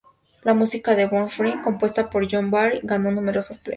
[0.41, 3.69] La música de "Born Free", compuesta por John Barry, ganó numerosos premios.